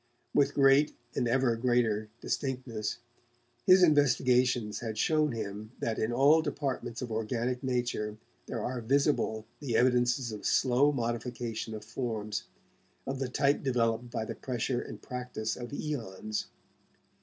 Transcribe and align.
With 0.33 0.55
great 0.55 0.95
and 1.13 1.27
ever 1.27 1.55
greater 1.55 2.09
distinctness, 2.21 2.97
his 3.67 3.83
investigations 3.83 4.79
had 4.79 4.97
shown 4.97 5.31
him 5.31 5.73
that 5.77 5.99
in 5.99 6.11
all 6.11 6.41
departments 6.41 7.03
of 7.03 7.11
organic 7.11 7.61
nature 7.63 8.17
there 8.47 8.63
are 8.63 8.81
visible 8.81 9.45
the 9.59 9.75
evidences 9.77 10.31
of 10.31 10.43
slow 10.43 10.91
modification 10.91 11.75
of 11.75 11.85
forms, 11.85 12.45
of 13.05 13.19
the 13.19 13.29
type 13.29 13.61
developed 13.61 14.09
by 14.09 14.25
the 14.25 14.33
pressure 14.33 14.81
and 14.81 15.03
practice 15.03 15.55
of 15.55 15.71
aeons. 15.71 16.47